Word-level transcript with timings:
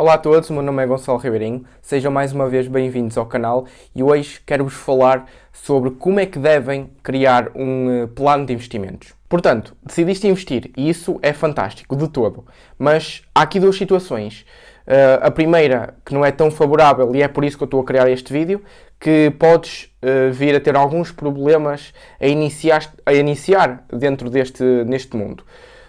Olá 0.00 0.14
a 0.14 0.18
todos, 0.18 0.48
o 0.48 0.52
meu 0.52 0.62
nome 0.62 0.80
é 0.80 0.86
Gonçalo 0.86 1.18
Ribeirinho, 1.18 1.64
sejam 1.82 2.12
mais 2.12 2.32
uma 2.32 2.48
vez 2.48 2.68
bem-vindos 2.68 3.18
ao 3.18 3.26
canal 3.26 3.66
e 3.92 4.00
hoje 4.00 4.40
quero-vos 4.46 4.74
falar 4.74 5.26
sobre 5.52 5.90
como 5.90 6.20
é 6.20 6.24
que 6.24 6.38
devem 6.38 6.88
criar 7.02 7.50
um 7.52 8.04
uh, 8.04 8.06
plano 8.06 8.46
de 8.46 8.52
investimentos. 8.52 9.12
Portanto, 9.28 9.76
decidiste 9.82 10.28
investir 10.28 10.70
e 10.76 10.88
isso 10.88 11.18
é 11.20 11.32
fantástico, 11.32 11.96
de 11.96 12.06
todo, 12.06 12.46
mas 12.78 13.22
há 13.34 13.42
aqui 13.42 13.58
duas 13.58 13.74
situações. 13.74 14.46
Uh, 14.86 15.18
a 15.20 15.32
primeira, 15.32 15.94
que 16.06 16.14
não 16.14 16.24
é 16.24 16.30
tão 16.30 16.48
favorável 16.48 17.12
e 17.16 17.20
é 17.20 17.26
por 17.26 17.44
isso 17.44 17.56
que 17.56 17.64
eu 17.64 17.66
estou 17.66 17.80
a 17.80 17.84
criar 17.84 18.08
este 18.08 18.32
vídeo, 18.32 18.62
que 19.00 19.32
podes 19.36 19.92
uh, 20.00 20.32
vir 20.32 20.54
a 20.54 20.60
ter 20.60 20.76
alguns 20.76 21.10
problemas 21.10 21.92
a 22.20 22.26
iniciar, 22.28 22.88
a 23.04 23.12
iniciar 23.12 23.84
dentro 23.92 24.30
deste 24.30 24.62
neste 24.62 25.16
mundo. 25.16 25.42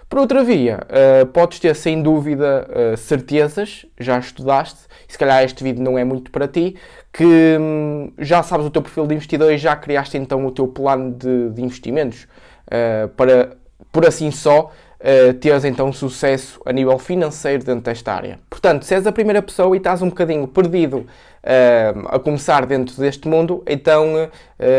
Por 0.10 0.18
outra 0.18 0.44
via, 0.44 0.80
uh, 0.90 1.26
podes 1.28 1.60
ter 1.60 1.76
sem 1.76 2.02
dúvida 2.02 2.68
uh, 2.68 2.98
certezas, 2.98 3.86
já 4.00 4.18
estudaste, 4.18 4.80
e 5.08 5.12
se 5.12 5.18
calhar 5.20 5.44
este 5.44 5.64
vídeo 5.64 5.84
não 5.84 6.00
é 6.00 6.04
muito 6.04 6.32
para 6.32 6.48
ti, 6.48 6.76
que 7.14 7.24
um, 7.60 8.12
já 8.18 8.42
sabes 8.42 8.66
o 8.66 8.72
teu 8.72 8.82
perfil 8.82 9.06
de 9.06 9.14
investidor 9.14 9.54
e 9.54 9.58
já 9.60 9.76
criaste 9.76 10.18
então 10.18 10.44
o 10.48 10.52
teu 10.52 10.68
plano 10.68 11.12
de, 11.14 11.52
de 11.52 11.62
investimentos 11.62 12.24
uh, 12.24 13.08
para, 13.10 13.56
por 13.92 14.04
assim 14.04 14.32
só, 14.32 14.72
uh, 15.00 15.34
teres 15.36 15.66
então 15.66 15.92
sucesso 15.92 16.62
a 16.66 16.72
nível 16.72 16.98
financeiro 16.98 17.64
dentro 17.64 17.82
desta 17.82 18.14
área. 18.14 18.40
Portanto, 18.50 18.84
se 18.86 18.94
és 18.94 19.06
a 19.08 19.12
primeira 19.12 19.42
pessoa 19.42 19.76
e 19.76 19.78
estás 19.78 20.02
um 20.02 20.10
bocadinho 20.10 20.48
perdido 20.48 20.98
uh, 20.98 22.08
a 22.10 22.20
começar 22.20 22.66
dentro 22.66 22.96
deste 23.00 23.28
mundo, 23.28 23.64
então 23.66 24.26
uh, 24.26 24.30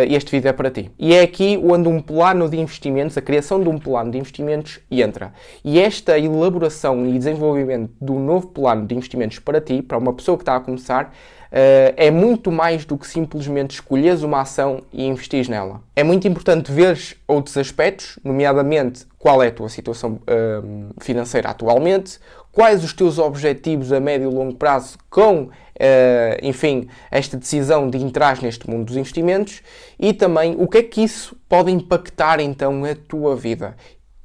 este 0.08 0.30
vídeo 0.30 0.48
é 0.48 0.52
para 0.52 0.70
ti. 0.70 0.90
E 0.98 1.14
é 1.14 1.22
aqui 1.22 1.58
onde 1.62 1.88
um 1.88 2.00
plano 2.00 2.48
de 2.48 2.58
investimentos, 2.58 3.16
a 3.16 3.22
criação 3.22 3.62
de 3.62 3.68
um 3.68 3.78
plano 3.78 4.10
de 4.10 4.18
investimentos 4.18 4.80
entra. 4.90 5.32
E 5.64 5.80
esta 5.80 6.18
elaboração 6.18 7.06
e 7.06 7.18
desenvolvimento 7.18 7.92
do 8.00 8.14
novo 8.14 8.48
plano 8.48 8.86
de 8.86 8.94
investimentos 8.94 9.38
para 9.38 9.60
ti, 9.60 9.82
para 9.82 9.98
uma 9.98 10.12
pessoa 10.12 10.36
que 10.36 10.42
está 10.42 10.56
a 10.56 10.60
começar, 10.60 11.12
é 11.52 12.10
muito 12.10 12.52
mais 12.52 12.84
do 12.84 12.96
que 12.96 13.06
simplesmente 13.06 13.72
escolheres 13.72 14.22
uma 14.22 14.42
ação 14.42 14.82
e 14.92 15.04
investir 15.04 15.48
nela. 15.48 15.82
É 15.96 16.04
muito 16.04 16.28
importante 16.28 16.70
ver 16.70 16.98
outros 17.26 17.56
aspectos, 17.56 18.18
nomeadamente 18.22 19.06
qual 19.18 19.42
é 19.42 19.48
a 19.48 19.52
tua 19.52 19.68
situação 19.68 20.20
uh, 20.22 20.94
financeira 21.00 21.50
atualmente, 21.50 22.18
quais 22.52 22.82
os 22.82 22.92
teus 22.92 23.18
objetivos 23.18 23.92
a 23.92 24.00
médio 24.00 24.30
e 24.30 24.34
longo 24.34 24.54
prazo 24.54 24.96
com, 25.08 25.42
uh, 25.42 25.50
enfim, 26.42 26.88
esta 27.10 27.36
decisão 27.36 27.88
de 27.88 27.98
entrar 27.98 28.40
neste 28.42 28.68
mundo 28.68 28.86
dos 28.86 28.96
investimentos 28.96 29.62
e 29.98 30.12
também 30.12 30.56
o 30.58 30.66
que 30.66 30.78
é 30.78 30.82
que 30.82 31.02
isso 31.02 31.36
pode 31.48 31.70
impactar 31.70 32.40
então 32.40 32.84
a 32.84 32.94
tua 32.94 33.36
vida. 33.36 33.76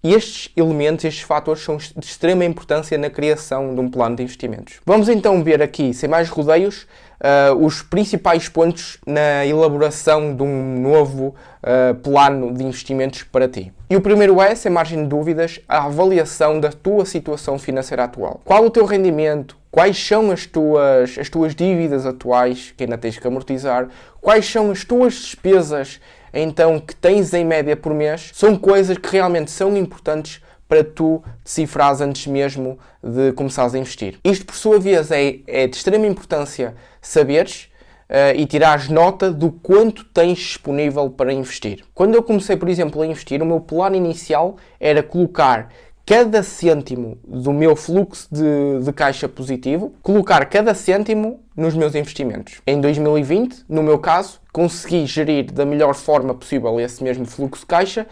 E 0.05 0.13
estes 0.13 0.51
elementos, 0.55 1.03
estes 1.03 1.23
fatores 1.23 1.63
são 1.63 1.77
de 1.77 2.05
extrema 2.05 2.45
importância 2.45 2.95
na 2.95 3.09
criação 3.09 3.73
de 3.73 3.81
um 3.81 3.89
plano 3.89 4.15
de 4.15 4.21
investimentos. 4.21 4.75
Vamos 4.85 5.09
então 5.09 5.43
ver 5.43 5.63
aqui, 5.63 5.95
sem 5.95 6.07
mais 6.07 6.29
rodeios, 6.29 6.85
uh, 7.19 7.55
os 7.55 7.81
principais 7.81 8.47
pontos 8.47 8.99
na 9.03 9.43
elaboração 9.47 10.35
de 10.35 10.43
um 10.43 10.79
novo 10.79 11.33
uh, 11.63 11.95
plano 11.95 12.53
de 12.53 12.63
investimentos 12.63 13.23
para 13.23 13.47
ti. 13.47 13.73
E 13.89 13.95
o 13.95 14.01
primeiro 14.01 14.39
é, 14.39 14.53
sem 14.53 14.71
margem 14.71 15.01
de 15.01 15.09
dúvidas, 15.09 15.59
a 15.67 15.85
avaliação 15.85 16.59
da 16.59 16.69
tua 16.69 17.03
situação 17.03 17.57
financeira 17.57 18.03
atual. 18.03 18.41
Qual 18.45 18.63
o 18.63 18.69
teu 18.69 18.85
rendimento? 18.85 19.57
Quais 19.71 19.97
são 19.97 20.29
as 20.29 20.45
tuas, 20.45 21.17
as 21.17 21.29
tuas 21.29 21.55
dívidas 21.55 22.05
atuais 22.05 22.71
que 22.77 22.83
ainda 22.83 22.97
tens 22.97 23.17
que 23.17 23.27
amortizar? 23.27 23.87
Quais 24.21 24.45
são 24.45 24.69
as 24.69 24.85
tuas 24.85 25.15
despesas 25.15 25.99
então 26.41 26.80
que 26.80 26.95
tens 26.95 27.33
em 27.33 27.45
média 27.45 27.75
por 27.75 27.94
mês? 27.94 28.31
São 28.33 28.58
coisas 28.58 28.97
que 28.97 29.09
realmente 29.09 29.52
são 29.52 29.75
importantes 29.78 30.41
para 30.67 30.83
tu 30.83 31.23
decifrares 31.44 32.02
antes 32.02 32.28
mesmo 32.28 32.78
de 33.02 33.31
começares 33.33 33.75
a 33.75 33.78
investir. 33.78 34.19
Isto, 34.23 34.45
por 34.45 34.56
sua 34.56 34.80
vez, 34.80 35.11
é, 35.11 35.39
é 35.47 35.67
de 35.67 35.75
extrema 35.75 36.08
importância 36.08 36.75
saberes 37.02 37.69
uh, 38.09 38.36
e 38.36 38.45
tirares 38.45 38.89
nota 38.89 39.31
do 39.31 39.52
quanto 39.52 40.03
tens 40.06 40.39
disponível 40.39 41.09
para 41.09 41.31
investir. 41.31 41.83
Quando 41.94 42.16
eu 42.16 42.23
comecei, 42.23 42.58
por 42.58 42.67
exemplo, 42.67 43.01
a 43.01 43.06
investir, 43.06 43.41
o 43.41 43.45
meu 43.45 43.59
plano 43.59 43.95
inicial 43.95 44.57
era 44.79 45.03
colocar 45.03 45.69
cada 46.06 46.44
cêntimo 46.44 47.18
do 47.28 47.51
meu 47.51 47.75
fluxo 47.75 48.28
de, 48.31 48.84
de, 48.84 48.94
caixa 48.94 49.28
positivo, 49.28 49.94
colocar 50.03 50.45
cada 50.45 50.74
cêntimo 50.75 51.40
nos 51.55 51.73
meus 51.73 51.95
investimentos. 51.95 52.61
Em 52.67 52.79
2020, 52.81 53.66
no 53.69 53.81
meu 53.81 53.97
caso, 53.97 54.41
consegui 54.51 55.05
gerir 55.05 55.51
da 55.51 55.66
melhor 55.66 55.93
forma 55.93 56.33
possível 56.33 56.79
esse 56.79 57.03
mesmo 57.03 57.25
fluxo 57.25 57.61
de 57.61 57.67
caixa, 57.67 58.07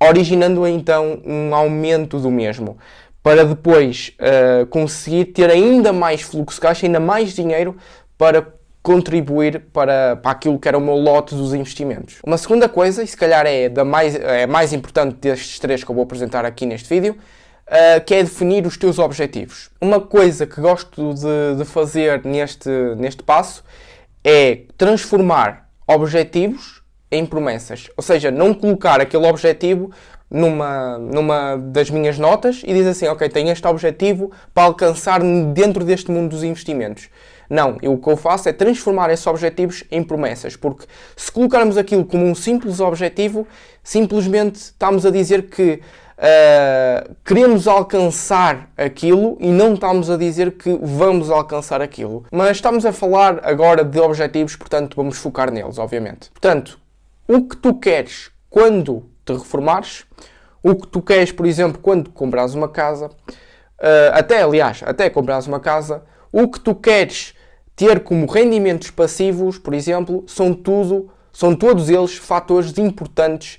originando 0.00 0.66
então 0.66 1.20
um 1.24 1.54
aumento 1.54 2.18
do 2.18 2.30
mesmo, 2.30 2.78
para 3.22 3.44
depois 3.44 4.12
uh, 4.20 4.66
conseguir 4.66 5.26
ter 5.26 5.50
ainda 5.50 5.92
mais 5.92 6.22
fluxo 6.22 6.56
de 6.56 6.60
caixa, 6.60 6.86
ainda 6.86 7.00
mais 7.00 7.32
dinheiro 7.34 7.76
para 8.16 8.54
contribuir 8.86 9.62
para, 9.72 10.14
para 10.14 10.30
aquilo 10.30 10.60
que 10.60 10.68
era 10.68 10.78
o 10.78 10.80
meu 10.80 10.94
lote 10.94 11.34
dos 11.34 11.52
investimentos. 11.52 12.18
Uma 12.24 12.38
segunda 12.38 12.68
coisa, 12.68 13.02
e 13.02 13.06
se 13.06 13.16
calhar 13.16 13.44
é, 13.44 13.68
da 13.68 13.84
mais, 13.84 14.14
é 14.14 14.46
mais 14.46 14.72
importante 14.72 15.16
destes 15.20 15.58
três 15.58 15.82
que 15.82 15.90
eu 15.90 15.94
vou 15.94 16.04
apresentar 16.04 16.44
aqui 16.44 16.64
neste 16.64 16.88
vídeo, 16.88 17.16
uh, 17.68 18.04
que 18.04 18.14
é 18.14 18.22
definir 18.22 18.66
os 18.66 18.76
teus 18.76 18.98
objetivos. 18.98 19.70
Uma 19.80 20.00
coisa 20.00 20.46
que 20.46 20.60
gosto 20.60 21.14
de, 21.14 21.58
de 21.58 21.64
fazer 21.64 22.24
neste, 22.24 22.68
neste 22.96 23.22
passo 23.22 23.64
é 24.24 24.62
transformar 24.76 25.68
objetivos 25.86 26.82
em 27.10 27.24
promessas. 27.24 27.88
Ou 27.96 28.02
seja, 28.02 28.30
não 28.30 28.52
colocar 28.52 29.00
aquele 29.00 29.26
objetivo 29.26 29.90
numa, 30.30 30.98
numa 30.98 31.56
das 31.56 31.88
minhas 31.88 32.18
notas 32.18 32.62
e 32.64 32.74
dizer 32.74 32.90
assim, 32.90 33.06
ok, 33.06 33.28
tenho 33.28 33.50
este 33.50 33.66
objetivo 33.66 34.32
para 34.52 34.64
alcançar 34.64 35.20
dentro 35.52 35.84
deste 35.84 36.10
mundo 36.10 36.30
dos 36.30 36.42
investimentos. 36.42 37.08
Não, 37.48 37.78
eu, 37.80 37.92
o 37.92 37.98
que 37.98 38.08
eu 38.08 38.16
faço 38.16 38.48
é 38.48 38.52
transformar 38.52 39.08
esses 39.10 39.24
objetivos 39.26 39.84
em 39.90 40.02
promessas, 40.02 40.56
porque 40.56 40.84
se 41.16 41.30
colocarmos 41.30 41.76
aquilo 41.76 42.04
como 42.04 42.24
um 42.24 42.34
simples 42.34 42.80
objetivo, 42.80 43.46
simplesmente 43.84 44.56
estamos 44.56 45.06
a 45.06 45.10
dizer 45.10 45.42
que 45.42 45.80
uh, 46.18 47.14
queremos 47.24 47.68
alcançar 47.68 48.70
aquilo 48.76 49.36
e 49.40 49.48
não 49.48 49.74
estamos 49.74 50.10
a 50.10 50.16
dizer 50.16 50.52
que 50.52 50.78
vamos 50.82 51.30
alcançar 51.30 51.80
aquilo. 51.80 52.24
Mas 52.30 52.56
estamos 52.56 52.84
a 52.86 52.92
falar 52.92 53.40
agora 53.42 53.84
de 53.84 53.98
objetivos, 54.00 54.56
portanto 54.56 54.96
vamos 54.96 55.18
focar 55.18 55.50
neles, 55.50 55.78
obviamente. 55.78 56.30
Portanto, 56.30 56.78
o 57.28 57.42
que 57.42 57.56
tu 57.56 57.74
queres 57.74 58.30
quando 58.48 59.04
te 59.24 59.32
reformares, 59.32 60.04
o 60.62 60.74
que 60.74 60.86
tu 60.88 61.02
queres, 61.02 61.32
por 61.32 61.46
exemplo, 61.46 61.80
quando 61.80 62.10
compras 62.10 62.54
uma 62.54 62.68
casa, 62.68 63.06
uh, 63.06 64.12
até 64.12 64.42
aliás, 64.42 64.82
até 64.84 65.10
compras 65.10 65.46
uma 65.46 65.60
casa, 65.60 66.02
o 66.32 66.48
que 66.48 66.60
tu 66.60 66.74
queres 66.74 67.34
ter 67.74 68.00
como 68.00 68.26
rendimentos 68.26 68.90
passivos, 68.90 69.58
por 69.58 69.74
exemplo, 69.74 70.24
são 70.26 70.54
tudo, 70.54 71.10
são 71.32 71.54
todos 71.54 71.90
eles 71.90 72.16
fatores 72.16 72.76
importantes 72.78 73.58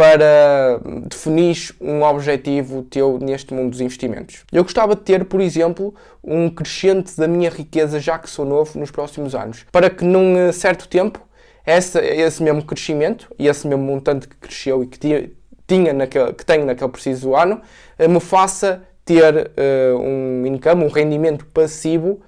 para 0.00 0.80
definir 1.10 1.76
um 1.78 2.02
objetivo 2.02 2.82
teu 2.84 3.18
neste 3.18 3.52
mundo 3.52 3.72
dos 3.72 3.82
investimentos. 3.82 4.44
Eu 4.50 4.62
gostava 4.62 4.94
de 4.94 5.02
ter, 5.02 5.26
por 5.26 5.42
exemplo, 5.42 5.94
um 6.24 6.48
crescente 6.48 7.14
da 7.18 7.28
minha 7.28 7.50
riqueza 7.50 8.00
já 8.00 8.18
que 8.18 8.30
sou 8.30 8.46
novo 8.46 8.78
nos 8.78 8.90
próximos 8.90 9.34
anos, 9.34 9.66
para 9.70 9.90
que 9.90 10.02
num 10.02 10.38
eh, 10.38 10.52
certo 10.52 10.88
tempo 10.88 11.20
esse, 11.66 11.98
esse 11.98 12.42
mesmo 12.42 12.64
crescimento 12.64 13.30
e 13.38 13.46
esse 13.46 13.68
mesmo 13.68 13.84
montante 13.84 14.26
que 14.26 14.36
cresceu 14.36 14.82
e 14.82 14.86
que 14.86 15.34
tinha 15.66 15.92
naquele, 15.92 16.32
que 16.32 16.46
tenho 16.46 16.64
naquele 16.64 16.90
preciso 16.90 17.36
ano 17.36 17.60
eh, 17.98 18.08
me 18.08 18.20
faça 18.20 18.82
ter 19.04 19.34
uh, 19.34 19.98
um 19.98 20.46
income, 20.46 20.82
um 20.82 20.88
rendimento 20.88 21.44
passivo 21.44 22.22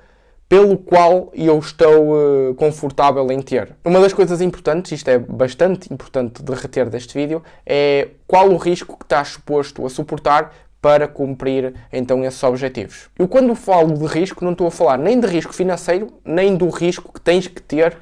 pelo 0.52 0.76
qual 0.76 1.30
eu 1.32 1.58
estou 1.58 2.12
uh, 2.12 2.54
confortável 2.56 3.26
em 3.32 3.40
ter. 3.40 3.74
Uma 3.82 3.98
das 4.00 4.12
coisas 4.12 4.42
importantes, 4.42 4.92
isto 4.92 5.08
é 5.08 5.16
bastante 5.16 5.90
importante 5.90 6.42
de 6.42 6.52
reter 6.52 6.90
deste 6.90 7.14
vídeo, 7.14 7.42
é 7.64 8.08
qual 8.26 8.50
o 8.50 8.58
risco 8.58 8.98
que 8.98 9.06
estás 9.06 9.28
suposto 9.28 9.86
a 9.86 9.88
suportar 9.88 10.52
para 10.78 11.08
cumprir 11.08 11.72
então 11.90 12.22
esses 12.22 12.42
objetivos. 12.42 13.08
Eu 13.18 13.26
quando 13.26 13.54
falo 13.54 13.96
de 13.96 14.04
risco 14.04 14.44
não 14.44 14.52
estou 14.52 14.66
a 14.66 14.70
falar 14.70 14.98
nem 14.98 15.18
de 15.18 15.26
risco 15.26 15.54
financeiro, 15.54 16.12
nem 16.22 16.54
do 16.54 16.68
risco 16.68 17.10
que 17.10 17.20
tens 17.22 17.46
que 17.46 17.62
ter 17.62 17.96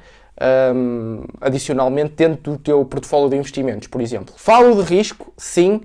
um, 0.75 1.23
adicionalmente 1.39 2.15
dentro 2.17 2.51
do 2.51 2.57
teu 2.57 2.83
portfólio 2.83 3.29
de 3.29 3.37
investimentos, 3.37 3.87
por 3.87 4.01
exemplo. 4.01 4.33
Falo 4.35 4.75
de 4.75 4.93
risco, 4.93 5.33
sim, 5.37 5.79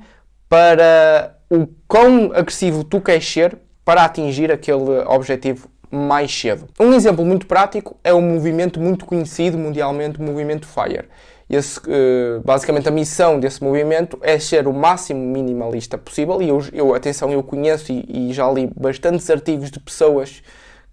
para 0.49 1.39
o 1.49 1.69
quão 1.87 2.33
agressivo 2.35 2.83
tu 2.83 3.01
queres 3.01 3.25
ser 3.25 3.57
para 3.87 4.05
atingir 4.05 4.51
aquele 4.51 4.99
objetivo 5.07 5.69
mais 5.97 6.33
cedo. 6.33 6.69
Um 6.79 6.93
exemplo 6.93 7.25
muito 7.25 7.47
prático 7.47 7.97
é 8.05 8.13
um 8.13 8.21
movimento 8.21 8.81
muito 8.81 9.05
conhecido 9.05 9.59
mundialmente, 9.59 10.21
o 10.21 10.23
movimento 10.23 10.67
FIRE. 10.67 11.09
Esse, 11.49 11.79
uh, 11.79 12.41
basicamente 12.45 12.89
a 12.89 12.91
missão 12.91 13.39
desse 13.39 13.63
movimento 13.63 14.19
é 14.21 14.39
ser 14.39 14.67
o 14.67 14.73
máximo 14.73 15.21
minimalista 15.21 15.97
possível 15.97 16.43
e 16.43 16.49
eu, 16.49 16.61
eu 16.73 16.95
atenção, 16.95 17.31
eu 17.31 17.43
conheço 17.43 17.93
e, 17.93 18.31
e 18.31 18.33
já 18.33 18.51
li 18.51 18.69
bastantes 18.77 19.31
artigos 19.31 19.71
de 19.71 19.79
pessoas 19.79 20.43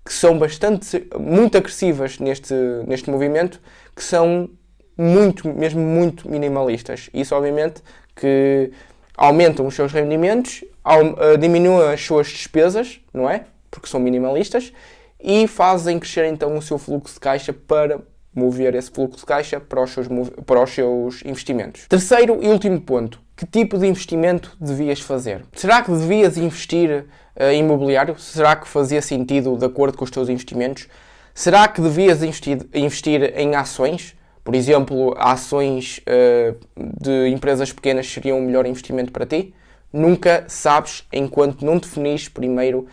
que 0.05 0.13
são 0.13 0.37
bastante, 0.37 1.07
muito 1.17 1.57
agressivas 1.57 2.19
neste, 2.19 2.53
neste 2.85 3.09
movimento, 3.09 3.59
que 3.95 4.03
são 4.03 4.49
muito, 4.97 5.47
mesmo 5.47 5.81
muito 5.81 6.29
minimalistas. 6.29 7.09
Isso, 7.13 7.33
obviamente, 7.33 7.81
que 8.15 8.71
aumentam 9.17 9.65
os 9.65 9.73
seus 9.73 9.91
rendimentos, 9.91 10.63
uh, 10.85 11.37
diminuem 11.37 11.93
as 11.93 12.01
suas 12.01 12.27
despesas, 12.27 12.99
não 13.13 13.29
é? 13.29 13.45
Porque 13.73 13.89
são 13.89 13.99
minimalistas, 13.99 14.71
e 15.19 15.47
fazem 15.47 15.99
crescer 15.99 16.25
então 16.25 16.55
o 16.55 16.61
seu 16.61 16.77
fluxo 16.77 17.15
de 17.15 17.19
caixa 17.19 17.51
para 17.51 17.99
mover 18.35 18.75
esse 18.75 18.91
fluxo 18.91 19.19
de 19.19 19.25
caixa 19.25 19.59
para 19.59 19.81
os 19.81 19.89
seus, 19.89 20.07
para 20.45 20.61
os 20.61 20.69
seus 20.69 21.25
investimentos. 21.25 21.87
Terceiro 21.87 22.39
e 22.41 22.47
último 22.47 22.79
ponto. 22.79 23.19
Que 23.35 23.47
tipo 23.47 23.79
de 23.79 23.87
investimento 23.87 24.55
devias 24.59 24.99
fazer? 24.99 25.43
Será 25.53 25.81
que 25.81 25.91
devias 25.91 26.37
investir 26.37 27.05
uh, 27.35 27.43
em 27.45 27.61
imobiliário? 27.61 28.17
Será 28.19 28.55
que 28.55 28.67
fazia 28.67 29.01
sentido 29.01 29.57
de 29.57 29.65
acordo 29.65 29.97
com 29.97 30.03
os 30.03 30.11
teus 30.11 30.29
investimentos? 30.29 30.87
Será 31.33 31.67
que 31.67 31.81
devias 31.81 32.21
investir, 32.21 32.67
investir 32.73 33.33
em 33.35 33.55
ações? 33.55 34.15
Por 34.43 34.53
exemplo, 34.53 35.15
ações 35.17 35.99
uh, 35.99 36.55
de 37.01 37.29
empresas 37.29 37.71
pequenas 37.71 38.07
seriam 38.07 38.37
o 38.37 38.41
melhor 38.41 38.67
investimento 38.67 39.11
para 39.11 39.25
ti? 39.25 39.53
Nunca 39.91 40.45
sabes 40.47 41.05
enquanto 41.13 41.63
não 41.63 41.77
definis 41.77 42.27
primeiro 42.27 42.87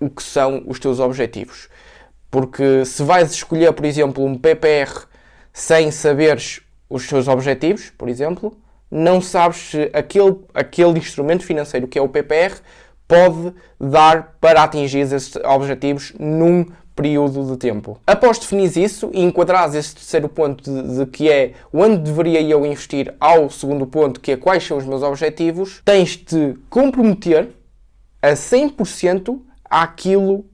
o 0.00 0.10
que 0.10 0.22
são 0.22 0.62
os 0.66 0.78
teus 0.78 1.00
objetivos. 1.00 1.68
Porque 2.30 2.84
se 2.84 3.02
vais 3.02 3.32
escolher, 3.32 3.72
por 3.72 3.84
exemplo, 3.84 4.24
um 4.24 4.36
PPR 4.36 5.06
sem 5.52 5.90
saberes 5.90 6.60
os 6.88 7.06
teus 7.08 7.28
objetivos, 7.28 7.90
por 7.96 8.08
exemplo, 8.08 8.56
não 8.90 9.20
sabes 9.20 9.56
se 9.70 9.90
aquele, 9.92 10.36
aquele 10.54 10.98
instrumento 10.98 11.44
financeiro 11.44 11.88
que 11.88 11.98
é 11.98 12.02
o 12.02 12.08
PPR 12.08 12.56
pode 13.08 13.54
dar 13.80 14.36
para 14.40 14.62
atingir 14.62 15.00
esses 15.00 15.36
objetivos 15.36 16.12
num 16.18 16.66
período 16.94 17.44
de 17.44 17.56
tempo. 17.58 18.00
Após 18.06 18.38
definir 18.38 18.74
isso 18.78 19.10
e 19.12 19.22
enquadrares 19.22 19.74
esse 19.74 19.94
terceiro 19.94 20.28
ponto 20.28 20.64
de, 20.64 20.96
de, 20.96 21.06
que 21.06 21.30
é 21.30 21.52
onde 21.72 21.98
deveria 21.98 22.40
eu 22.40 22.64
investir 22.64 23.14
ao 23.20 23.50
segundo 23.50 23.86
ponto, 23.86 24.18
que 24.18 24.32
é 24.32 24.36
quais 24.36 24.64
são 24.64 24.78
os 24.78 24.86
meus 24.86 25.02
objetivos, 25.02 25.82
tens 25.84 26.16
de 26.16 26.54
comprometer 26.70 27.50
a 28.22 28.32
100% 28.32 29.38
àquilo 29.76 30.46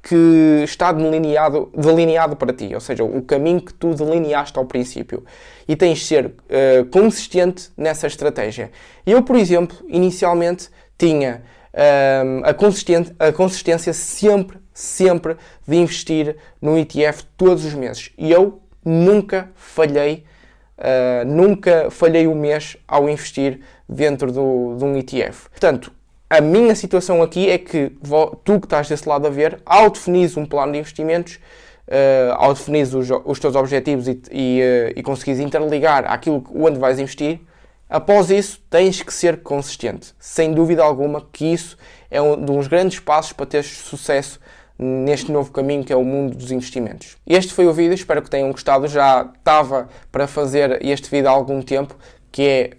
que 0.00 0.62
está 0.64 0.92
delineado, 0.92 1.70
delineado 1.76 2.36
para 2.36 2.52
ti, 2.52 2.72
ou 2.74 2.80
seja, 2.80 3.02
o 3.02 3.22
caminho 3.22 3.60
que 3.60 3.74
tu 3.74 3.94
delineaste 3.94 4.56
ao 4.58 4.64
princípio. 4.64 5.24
E 5.66 5.74
tens 5.74 5.98
de 5.98 6.04
ser 6.04 6.26
uh, 6.26 6.84
consistente 6.90 7.70
nessa 7.76 8.06
estratégia. 8.06 8.70
Eu, 9.04 9.22
por 9.22 9.36
exemplo, 9.36 9.76
inicialmente 9.88 10.68
tinha 10.96 11.42
uh, 11.72 12.44
a, 12.44 12.54
consistente, 12.54 13.12
a 13.18 13.32
consistência 13.32 13.92
sempre, 13.92 14.58
sempre 14.72 15.36
de 15.66 15.76
investir 15.76 16.36
no 16.60 16.78
ETF 16.78 17.24
todos 17.36 17.64
os 17.64 17.74
meses. 17.74 18.10
E 18.16 18.30
eu 18.30 18.60
nunca 18.84 19.50
falhei, 19.54 20.24
uh, 20.78 21.24
nunca 21.26 21.90
falhei 21.90 22.26
um 22.28 22.34
mês 22.34 22.76
ao 22.86 23.08
investir 23.08 23.60
dentro 23.88 24.30
do, 24.30 24.76
de 24.76 24.84
um 24.84 24.96
ETF. 24.96 25.48
Portanto, 25.50 25.92
a 26.32 26.40
minha 26.40 26.74
situação 26.74 27.22
aqui 27.22 27.50
é 27.50 27.58
que 27.58 27.92
tu 28.42 28.58
que 28.58 28.64
estás 28.64 28.88
desse 28.88 29.06
lado 29.06 29.26
a 29.26 29.30
ver, 29.30 29.60
ao 29.66 29.90
definir 29.90 30.32
um 30.38 30.46
plano 30.46 30.72
de 30.72 30.78
investimentos, 30.78 31.34
uh, 31.86 32.32
ao 32.36 32.54
definir 32.54 32.84
os, 32.84 33.10
os, 33.26 33.38
teus 33.38 33.54
objetivos 33.54 34.08
e, 34.08 34.22
e, 34.30 34.62
uh, 34.62 34.92
e 34.96 35.02
conseguires 35.02 35.38
interligar 35.40 36.10
aquilo 36.10 36.42
onde 36.54 36.78
vais 36.78 36.98
investir, 36.98 37.38
após 37.86 38.30
isso 38.30 38.62
tens 38.70 39.02
que 39.02 39.12
ser 39.12 39.42
consistente. 39.42 40.14
Sem 40.18 40.54
dúvida 40.54 40.82
alguma 40.82 41.20
que 41.30 41.52
isso 41.52 41.76
é 42.10 42.22
um 42.22 42.40
dos 42.40 42.66
grandes 42.66 42.98
passos 42.98 43.34
para 43.34 43.44
teres 43.44 43.66
sucesso 43.66 44.40
neste 44.82 45.30
novo 45.30 45.50
caminho 45.50 45.84
que 45.84 45.92
é 45.92 45.96
o 45.96 46.04
mundo 46.04 46.36
dos 46.36 46.50
investimentos. 46.50 47.16
Este 47.26 47.52
foi 47.52 47.66
o 47.66 47.72
vídeo, 47.72 47.94
espero 47.94 48.22
que 48.22 48.30
tenham 48.30 48.50
gostado. 48.50 48.86
Já 48.88 49.30
estava 49.38 49.88
para 50.10 50.26
fazer 50.26 50.84
este 50.84 51.08
vídeo 51.10 51.28
há 51.28 51.32
algum 51.32 51.62
tempo, 51.62 51.96
que 52.30 52.42
é 52.42 52.70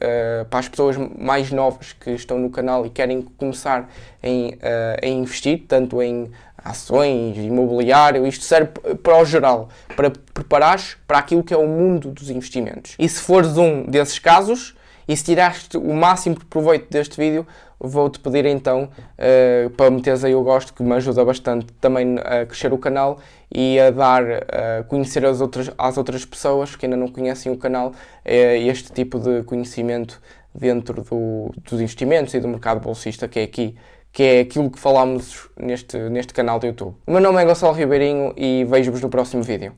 uh, 0.42 0.46
para 0.46 0.60
as 0.60 0.68
pessoas 0.68 0.98
mais 0.98 1.52
novas 1.52 1.94
que 1.94 2.12
estão 2.12 2.40
no 2.40 2.50
canal 2.50 2.86
e 2.86 2.90
querem 2.90 3.22
começar 3.22 3.90
em, 4.22 4.54
uh, 4.54 4.58
a 5.02 5.08
investir, 5.08 5.66
tanto 5.68 6.02
em 6.02 6.32
ações, 6.58 7.38
imobiliário, 7.38 8.26
isto 8.26 8.44
serve 8.44 8.72
para 9.04 9.22
o 9.22 9.26
geral, 9.26 9.70
para 9.96 10.10
preparares 10.34 10.98
para 11.06 11.20
aquilo 11.20 11.44
que 11.44 11.54
é 11.54 11.58
o 11.58 11.68
mundo 11.68 12.10
dos 12.10 12.30
investimentos. 12.30 12.96
E 12.98 13.08
se 13.08 13.22
fores 13.22 13.58
um 13.58 13.84
desses 13.84 14.18
casos, 14.18 14.76
e 15.08 15.16
se 15.16 15.24
tiraste 15.24 15.78
o 15.78 15.94
máximo 15.94 16.38
de 16.38 16.46
proveito 16.46 16.90
deste 16.90 17.18
vídeo, 17.18 17.46
vou-te 17.80 18.20
pedir 18.20 18.46
então 18.46 18.84
uh, 18.86 19.70
para 19.72 19.92
meteres 19.92 20.24
aí 20.24 20.34
o 20.34 20.42
gosto, 20.42 20.74
que 20.74 20.82
me 20.82 20.94
ajuda 20.94 21.26
bastante 21.26 21.68
também 21.82 22.18
a 22.20 22.46
crescer 22.46 22.72
o 22.72 22.78
canal 22.78 23.20
e 23.54 23.80
a 23.80 23.92
dar 23.92 24.24
a 24.24 24.84
conhecer 24.88 25.26
as 25.26 25.42
outras, 25.42 25.70
às 25.78 25.98
outras 25.98 26.26
pessoas 26.26 26.76
que 26.76 26.86
ainda 26.86 26.98
não 26.98 27.08
conhecem 27.08 27.52
o 27.52 27.58
canal 27.58 27.90
uh, 27.90 27.94
este 28.26 28.92
tipo 28.92 29.20
de 29.20 29.44
conhecimento 29.44 30.22
dentro 30.56 31.04
do, 31.04 31.52
dos 31.70 31.82
investimentos 31.82 32.34
e 32.34 32.40
do 32.40 32.48
mercado 32.48 32.80
bolsista 32.80 33.28
que 33.28 33.40
é 33.40 33.44
aqui 33.44 33.76
que 34.14 34.22
é 34.22 34.40
aquilo 34.42 34.70
que 34.70 34.80
falámos 34.80 35.50
neste, 35.58 35.98
neste 35.98 36.36
canal 36.36 36.60
do 36.60 36.68
YouTube. 36.68 36.96
O 37.08 37.12
meu 37.12 37.20
nome 37.20 37.42
é 37.42 37.46
Gonçalo 37.46 37.74
Ribeirinho 37.74 38.32
e 38.38 38.64
vejo-vos 38.64 39.02
no 39.02 39.10
próximo 39.10 39.42
vídeo. 39.42 39.72